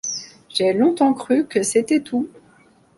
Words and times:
J’ai 0.49 0.73
longtemps 0.73 1.13
cru 1.13 1.45
que 1.45 1.61
c’était 1.61 2.01
tout. 2.01 2.27